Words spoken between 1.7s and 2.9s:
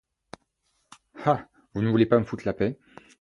vous ne voulez pas me foutre la paix!